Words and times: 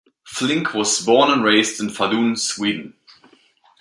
Flink 0.25 0.73
was 0.73 0.99
born 1.05 1.29
and 1.29 1.43
raised 1.43 1.79
in 1.79 1.89
Falun, 1.89 2.35
Sweden. 2.35 2.95